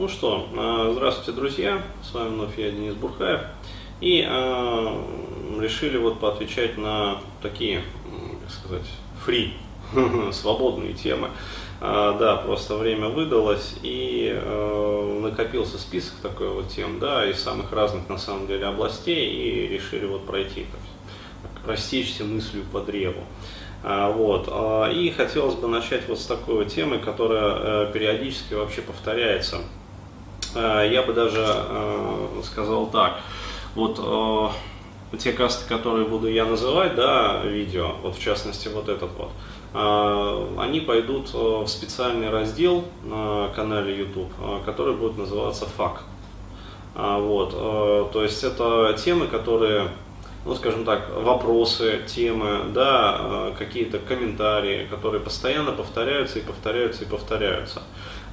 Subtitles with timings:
[0.00, 1.82] Ну что, э, здравствуйте, друзья.
[2.02, 3.42] С вами вновь я, Денис Бурхаев.
[4.00, 5.02] И э,
[5.60, 7.82] решили вот поотвечать на такие,
[8.40, 8.86] как сказать,
[9.22, 9.52] фри,
[10.32, 11.28] свободные темы.
[11.82, 17.70] А, да, просто время выдалось и э, накопился список такой вот тем, да, из самых
[17.70, 23.20] разных на самом деле областей и решили вот пройти, так, растечься мыслью по древу.
[23.82, 24.48] А, вот.
[24.94, 29.58] И хотелось бы начать вот с такой вот темы, которая э, периодически вообще повторяется.
[30.54, 33.20] А, я бы даже э, сказал так.
[33.74, 34.00] Вот
[35.12, 39.30] э, те касты, которые буду я называть, да, видео, вот в частности вот этот вот,
[40.58, 44.32] они пойдут в специальный раздел на канале YouTube,
[44.64, 46.02] который будет называться ФАК.
[46.94, 49.90] Вот, то есть это темы, которые
[50.44, 57.06] ну, скажем так, вопросы, темы, да, э, какие-то комментарии, которые постоянно повторяются и повторяются и
[57.06, 57.82] повторяются.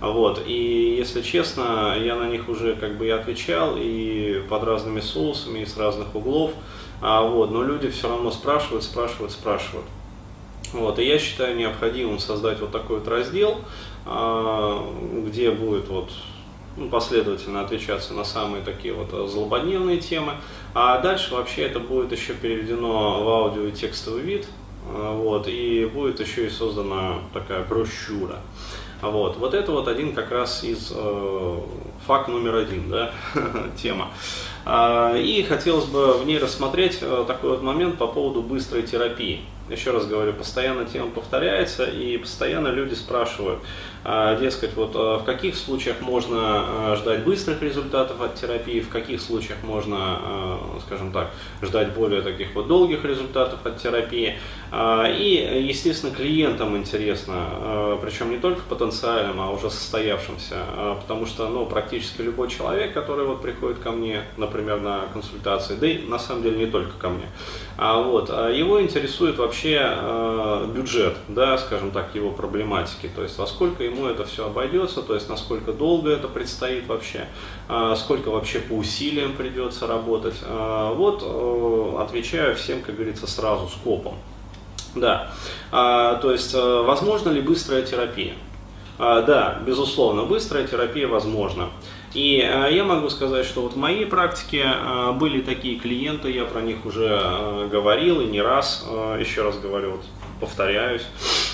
[0.01, 0.43] Вот.
[0.45, 5.59] И если честно, я на них уже как бы и отвечал и под разными соусами,
[5.59, 6.51] и с разных углов.
[7.01, 9.85] А, вот, но люди все равно спрашивают, спрашивают, спрашивают.
[10.73, 13.59] Вот, и я считаю необходимым создать вот такой вот раздел,
[14.05, 14.83] а,
[15.25, 16.09] где будет вот
[16.77, 20.33] ну, последовательно отвечаться на самые такие вот э, злободневные темы.
[20.75, 24.47] А дальше вообще это будет еще переведено в аудио и текстовый вид.
[24.87, 28.37] Э, вот, и будет еще и создана такая брошюра.
[29.01, 31.59] Вот, вот это вот один как раз из э,
[32.07, 33.11] факт номер один, да,
[33.81, 34.09] тема.
[34.65, 39.41] А, и хотелось бы в ней рассмотреть э, такой вот момент по поводу быстрой терапии.
[39.69, 43.59] Еще раз говорю, постоянно тема повторяется, и постоянно люди спрашивают,
[44.03, 49.21] а, дескать, вот а, в каких случаях можно ждать быстрых результатов от терапии, в каких
[49.21, 51.31] случаях можно, скажем так,
[51.61, 54.37] ждать более таких вот долгих результатов от терапии.
[54.71, 60.55] И, естественно, клиентам интересно, причем не только потенциальным, а уже состоявшимся,
[61.01, 65.87] потому что, ну, практически любой человек, который вот приходит ко мне, например, на консультации, да
[65.87, 67.27] и на самом деле не только ко мне,
[67.77, 69.97] а вот, его интересует вообще
[70.75, 75.15] бюджет, да, скажем так, его проблематики, то есть во сколько ему это все обойдется, то
[75.15, 77.27] есть насколько долго это предстоит вообще,
[77.67, 80.35] а, сколько вообще по усилиям придется работать.
[80.43, 84.15] А, вот э, отвечаю всем, как говорится, сразу скопом.
[84.99, 85.29] Да,
[85.71, 88.33] а, то есть э, возможно ли быстрая терапия?
[88.99, 91.69] Да, безусловно, быстрая терапия возможна.
[92.15, 94.65] И я могу сказать, что вот в моей практике
[95.19, 98.87] были такие клиенты, я про них уже говорил и не раз,
[99.19, 100.01] еще раз говорю, вот
[100.39, 101.03] повторяюсь,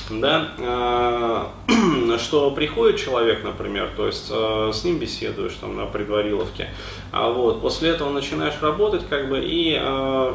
[0.09, 6.69] да, э, что приходит человек, например, то есть э, с ним беседуешь там на предвариловке,
[7.11, 10.33] а вот после этого начинаешь работать, как бы и э,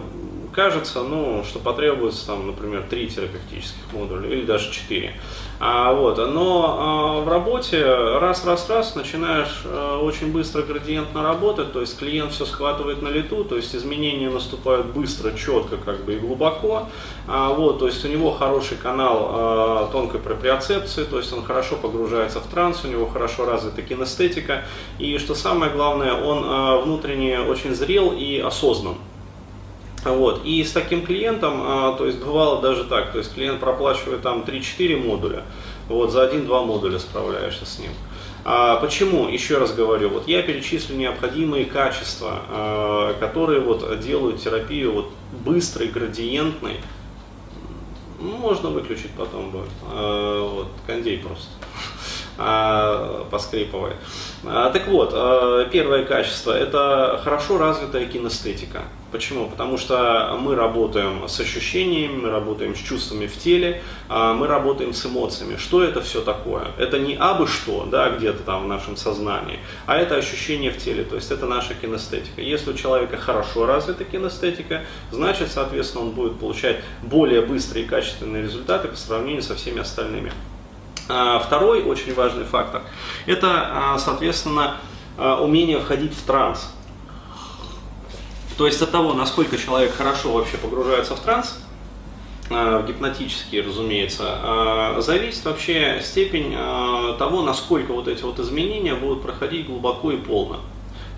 [0.58, 5.14] кажется, ну, что потребуется там, например, три терапевтических модуля или даже четыре.
[5.60, 11.97] А, вот, но а, в работе раз-раз-раз начинаешь а, очень быстро градиентно работать, то есть
[11.97, 16.88] клиент все схватывает на лету, то есть изменения наступают быстро, четко как бы и глубоко.
[17.28, 21.76] А, вот, то есть у него хороший канал а, тонкой проприоцепции, то есть он хорошо
[21.76, 24.64] погружается в транс, у него хорошо развита кинестетика.
[24.98, 28.97] И что самое главное, он а, внутренне очень зрел и осознан.
[30.10, 30.44] Вот.
[30.44, 34.42] И с таким клиентом, а, то есть бывало даже так, то есть клиент проплачивает там
[34.42, 35.42] 3-4 модуля,
[35.88, 37.91] вот за 1-2 модуля справляешься с ним.
[38.44, 39.28] А почему?
[39.28, 45.10] Еще раз говорю, вот я перечислю необходимые качества, а, которые вот делают терапию вот
[45.44, 46.76] быстрой, градиентной.
[48.20, 49.68] Ну, можно выключить потом будет.
[49.84, 51.47] Вот, кондей просто
[52.41, 53.97] а, поскрипывает.
[54.44, 58.82] А, так вот, а, первое качество– это хорошо развитая кинестетика.
[59.10, 59.49] Почему?
[59.49, 65.06] Потому что мы работаем с ощущениями, мы работаем с чувствами в теле, мы работаем с
[65.06, 65.56] эмоциями.
[65.56, 66.66] Что это все такое?
[66.77, 71.04] Это не абы что, да, где-то там в нашем сознании, а это ощущение в теле,
[71.04, 72.43] то есть это наша кинестетика.
[72.43, 78.43] Если у человека хорошо развита кинестетика, значит, соответственно, он будет получать более быстрые и качественные
[78.43, 80.32] результаты по сравнению со всеми остальными.
[81.08, 82.82] Второй очень важный фактор–
[83.26, 84.76] это, соответственно,
[85.16, 86.71] умение входить в транс.
[88.59, 91.59] То есть от того, насколько человек хорошо вообще погружается в транс,
[92.50, 96.53] в гипнотический, разумеется, зависит вообще степень
[97.18, 100.60] того, насколько вот эти вот изменения будут проходить глубоко и полно.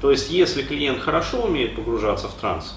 [0.01, 2.75] То есть, если клиент хорошо умеет погружаться в транс,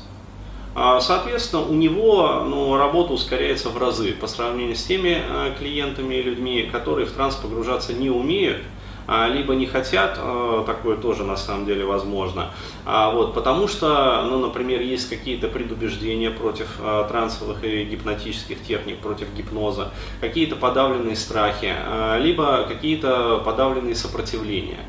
[0.75, 5.21] соответственно, у него ну, работа ускоряется в разы по сравнению с теми
[5.59, 8.61] клиентами и людьми, которые в транс погружаться не умеют,
[9.05, 12.51] а, либо не хотят, а, такое тоже на самом деле возможно.
[12.85, 16.67] А, вот, потому что, ну, например, есть какие-то предубеждения против
[17.09, 19.91] трансовых и гипнотических техник, против гипноза,
[20.21, 21.73] какие-то подавленные страхи,
[22.19, 24.79] либо какие-то подавленные сопротивления.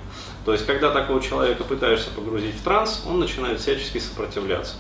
[0.45, 4.77] То есть, когда такого человека пытаешься погрузить в транс, он начинает всячески сопротивляться.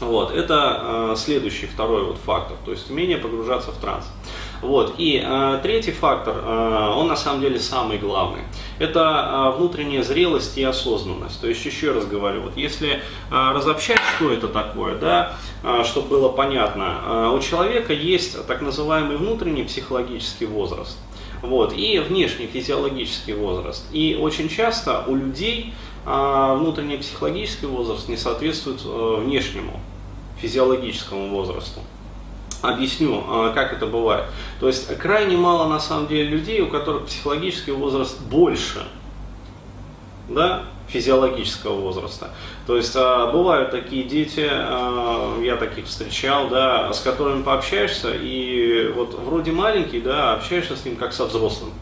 [0.00, 4.06] Вот, это следующий, второй вот фактор, то есть умение погружаться в транс.
[4.62, 4.94] Вот.
[4.98, 8.42] И э, третий фактор, э, он на самом деле самый главный.
[8.78, 11.40] Это э, внутренняя зрелость и осознанность.
[11.40, 13.00] То есть, еще раз говорю, вот если э,
[13.30, 15.32] разобщать, что это такое, да,
[15.62, 20.98] э, чтобы было понятно, э, у человека есть так называемый внутренний психологический возраст.
[21.42, 23.86] Вот, и внешний физиологический возраст.
[23.92, 25.72] И очень часто у людей
[26.04, 29.80] э, внутренний психологический возраст не соответствует э, внешнему
[30.40, 31.80] физиологическому возрасту.
[32.62, 34.26] Объясню, а, как это бывает.
[34.60, 38.86] То есть крайне мало на самом деле людей, у которых психологический возраст больше
[40.28, 42.30] да, физиологического возраста.
[42.66, 48.92] То есть а, бывают такие дети, а, я таких встречал, да, с которыми пообщаешься, и
[48.94, 51.72] вот вроде маленький, да, общаешься с ним как со взрослым.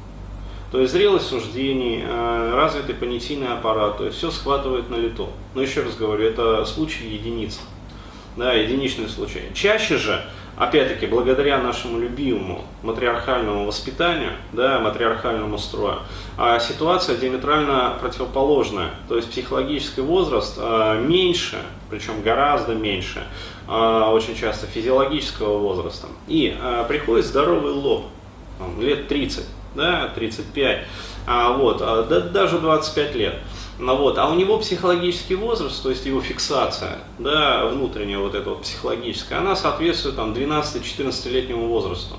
[0.70, 5.30] То есть зрелость суждений, развитый понятийный аппарат, то есть все схватывает на лету.
[5.54, 7.58] Но еще раз говорю, это случай единиц,
[8.38, 9.42] да, единичный случай.
[9.52, 10.24] Чаще же
[10.56, 15.98] опять-таки, благодаря нашему любимому матриархальному воспитанию, да, матриархальному строю,
[16.36, 18.90] а ситуация диаметрально противоположная.
[19.08, 21.58] То есть психологический возраст а, меньше,
[21.90, 23.22] причем гораздо меньше,
[23.68, 26.08] а, очень часто физиологического возраста.
[26.26, 26.56] И
[26.88, 28.06] приходит здоровый лоб,
[28.80, 29.44] лет 30,
[29.74, 30.86] да, 35,
[31.26, 33.34] а, вот, а, да, даже 25 лет.
[33.78, 38.50] Ну, вот, а у него психологический возраст, то есть его фиксация, да, внутренняя вот эта
[38.50, 42.16] вот психологическая, она соответствует там 12-14-летнему возрасту.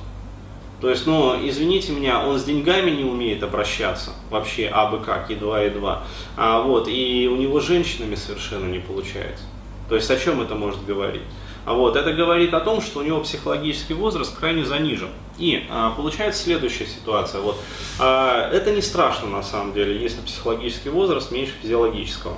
[0.79, 5.59] То есть, ну, извините меня, он с деньгами не умеет обращаться, вообще абы как, едва
[5.59, 6.03] едва.
[6.37, 9.43] А, вот, и у него женщинами совершенно не получается.
[9.89, 11.23] То есть, о чем это может говорить?
[11.65, 15.09] А вот, это говорит о том, что у него психологический возраст крайне занижен.
[15.39, 17.41] И а, получается следующая ситуация.
[17.41, 17.57] Вот,
[17.97, 22.35] а, это не страшно на самом деле, если психологический возраст меньше физиологического.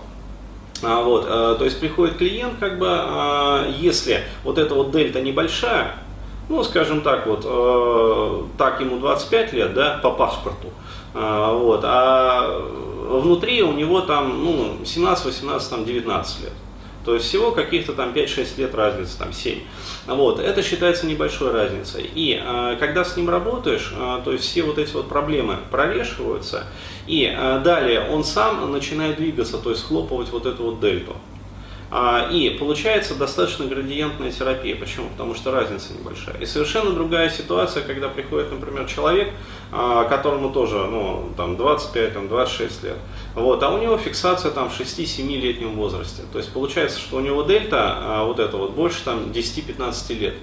[0.84, 5.20] А, вот, а, то есть приходит клиент, как бы, а, если вот эта вот дельта
[5.20, 5.96] небольшая,
[6.48, 10.70] ну, скажем так, вот, а, так ему 25 лет, да, по паспорту,
[11.14, 12.62] а, вот, а
[13.10, 16.54] внутри у него там, ну, 17, 18, там, 19 лет.
[17.06, 19.60] То есть всего каких-то там 5-6 лет разницы, там 7.
[20.08, 22.10] Вот, это считается небольшой разницей.
[22.14, 26.66] И э, когда с ним работаешь, э, то есть все вот эти вот проблемы прорешиваются,
[27.08, 31.16] и э, далее он сам начинает двигаться, то есть хлопывать вот эту вот дельту.
[31.94, 34.78] А, и получается достаточно градиентная терапия.
[34.78, 35.10] Почему?
[35.10, 36.38] Потому что разница небольшая.
[36.38, 39.34] И совершенно другая ситуация, когда приходит, например, человек,
[39.74, 42.98] а, которому тоже ну, там 25, там, 26 лет,
[43.36, 46.24] вот, а у него фиксация там в 6-7 возрасте.
[46.32, 50.36] То есть получается, что у него дельта а, вот это вот больше там 10-15 лет.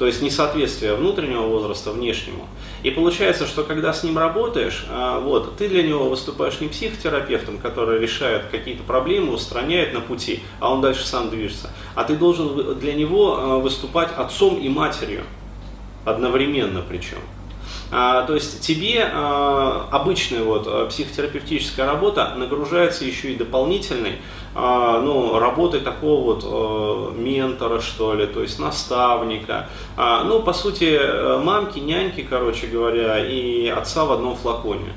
[0.00, 2.46] То есть несоответствие внутреннего возраста внешнему.
[2.82, 7.58] И получается, что когда с ним работаешь, а, вот, ты для него выступаешь не психотерапевтом,
[7.58, 11.68] который решает какие-то проблемы, устраняет на пути, а он дальше сам движется.
[11.94, 15.24] А ты должен для него а, выступать отцом и матерью.
[16.06, 17.18] Одновременно причем.
[17.92, 24.18] А, то есть тебе а, обычная вот а, психотерапевтическая работа нагружается еще и дополнительной
[24.52, 29.68] а, ну, работой такого вот а, ментора, что ли, то есть наставника.
[29.96, 30.98] А, ну, по сути,
[31.42, 34.92] мамки, няньки, короче говоря, и отца в одном флаконе.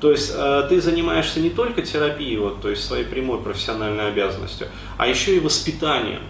[0.00, 4.66] То есть э, ты занимаешься не только терапией, вот, то есть своей прямой профессиональной обязанностью,
[4.98, 6.22] а еще и воспитанием.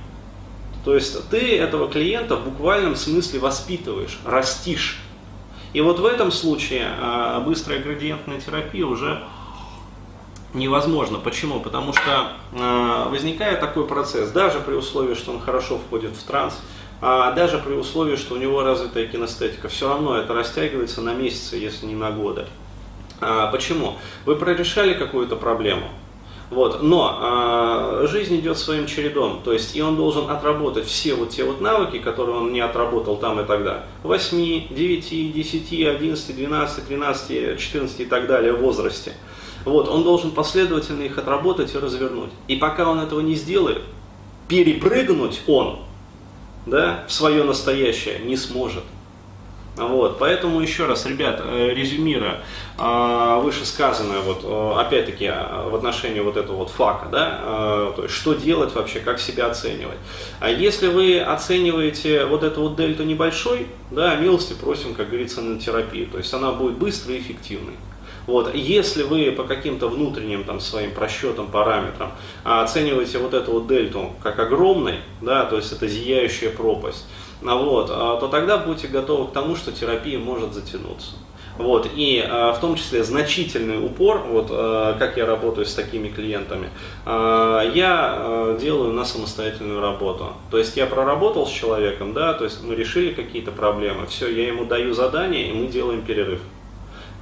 [0.84, 5.00] То есть ты этого клиента в буквальном смысле воспитываешь, растишь.
[5.72, 6.86] И вот в этом случае
[7.46, 9.22] быстрая градиентная терапия уже
[10.54, 11.18] невозможно.
[11.18, 11.60] Почему?
[11.60, 16.60] Потому что а, возникает такой процесс, даже при условии, что он хорошо входит в транс,
[17.00, 21.56] а даже при условии, что у него развитая кинестетика, все равно это растягивается на месяцы,
[21.56, 22.46] если не на годы.
[23.52, 23.96] Почему?
[24.24, 25.88] Вы прорешали какую-то проблему,
[26.52, 26.82] вот.
[26.82, 31.44] Но э, жизнь идет своим чередом, то есть и он должен отработать все вот те
[31.44, 33.84] вот навыки, которые он не отработал там и тогда.
[34.02, 39.14] 8, 9, 10, 11, 12, 13, 14 и так далее в возрасте.
[39.64, 42.30] Вот, он должен последовательно их отработать и развернуть.
[42.48, 43.82] И пока он этого не сделает,
[44.48, 45.78] перепрыгнуть он
[46.66, 48.84] да, в свое настоящее не сможет.
[49.74, 52.42] Вот, поэтому еще раз, ребят, э, резюмируя
[52.78, 55.32] э, вышесказанное, вот, э, опять-таки,
[55.70, 59.96] в отношении вот этого вот фака, да, то есть, что делать вообще, как себя оценивать.
[60.40, 65.58] А если вы оцениваете вот эту вот дельту небольшой, да, милости просим, как говорится, на
[65.58, 67.74] терапию, то есть она будет быстрой и эффективной.
[68.26, 68.54] Вот.
[68.54, 72.12] Если вы по каким-то внутренним там, своим просчетам, параметрам
[72.44, 77.06] оцениваете вот эту вот дельту как огромной, да, то есть это зияющая пропасть,
[77.44, 81.12] а вот, а, то тогда будьте готовы к тому, что терапия может затянуться.
[81.58, 86.08] Вот, и э, в том числе значительный упор, вот э, как я работаю с такими
[86.08, 86.70] клиентами,
[87.04, 90.32] э, я э, делаю на самостоятельную работу.
[90.50, 94.48] То есть я проработал с человеком, да, то есть мы решили какие-то проблемы, все, я
[94.48, 96.40] ему даю задание, и мы делаем перерыв.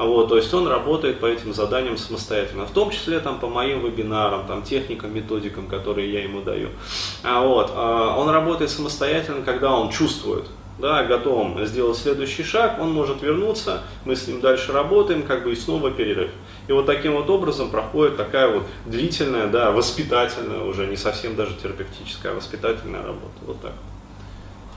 [0.00, 3.84] Вот, то есть он работает по этим заданиям самостоятельно, в том числе там, по моим
[3.84, 6.70] вебинарам, там, техникам, методикам, которые я ему даю.
[7.22, 10.46] А вот, а, он работает самостоятельно, когда он чувствует,
[10.78, 15.52] да, готовым сделать следующий шаг, он может вернуться, мы с ним дальше работаем, как бы
[15.52, 16.30] и снова перерыв.
[16.66, 21.54] И вот таким вот образом проходит такая вот длительная, да, воспитательная, уже не совсем даже
[21.56, 23.34] терапевтическая, а воспитательная работа.
[23.42, 23.72] Вот так.